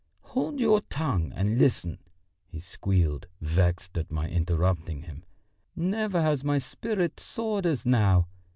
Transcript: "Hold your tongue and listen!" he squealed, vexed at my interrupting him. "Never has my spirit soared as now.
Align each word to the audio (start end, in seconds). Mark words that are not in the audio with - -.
"Hold 0.33 0.59
your 0.59 0.81
tongue 0.89 1.31
and 1.35 1.59
listen!" 1.59 1.99
he 2.47 2.59
squealed, 2.59 3.27
vexed 3.39 3.95
at 3.99 4.11
my 4.11 4.27
interrupting 4.27 5.03
him. 5.03 5.23
"Never 5.75 6.23
has 6.23 6.43
my 6.43 6.57
spirit 6.57 7.19
soared 7.19 7.67
as 7.67 7.85
now. 7.85 8.27